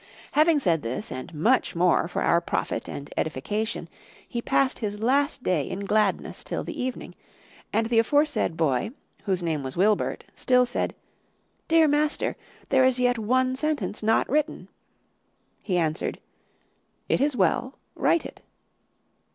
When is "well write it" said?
17.35-18.41